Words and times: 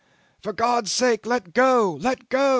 For 0.41 0.51
God's 0.51 0.91
sake, 0.91 1.27
let 1.27 1.53
go! 1.53 1.95
Let 2.01 2.27
go! 2.29 2.49